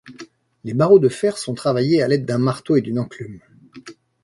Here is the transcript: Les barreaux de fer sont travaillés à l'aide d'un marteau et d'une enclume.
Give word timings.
Les 0.63 0.73
barreaux 0.73 0.97
de 0.97 1.09
fer 1.09 1.37
sont 1.37 1.53
travaillés 1.53 2.01
à 2.01 2.07
l'aide 2.07 2.25
d'un 2.25 2.39
marteau 2.39 2.75
et 2.75 2.81
d'une 2.81 2.97
enclume. 2.97 3.39